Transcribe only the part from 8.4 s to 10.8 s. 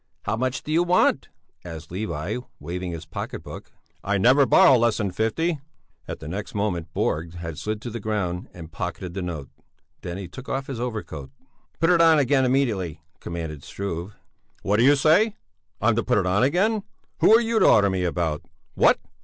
and pocketed the note. Then he took off his